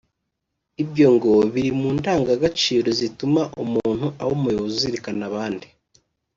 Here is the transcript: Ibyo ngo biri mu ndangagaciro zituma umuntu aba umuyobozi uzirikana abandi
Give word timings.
Ibyo 0.83 1.07
ngo 1.15 1.31
biri 1.53 1.71
mu 1.79 1.89
ndangagaciro 1.97 2.87
zituma 2.99 3.41
umuntu 3.63 4.05
aba 4.21 4.31
umuyobozi 4.37 4.75
uzirikana 4.77 5.23
abandi 5.29 5.67